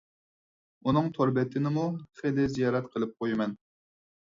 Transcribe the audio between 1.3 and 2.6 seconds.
بېتىنىمۇ خىلى